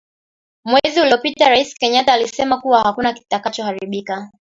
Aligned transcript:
mwezi 0.65 1.01
uliopita 1.01 1.49
Raisi 1.49 1.75
Kenyatta 1.75 2.13
alisema 2.13 2.61
kuwa 2.61 2.81
hakuna 2.81 3.13
kitakacho 3.13 3.63
haribika 3.63 4.31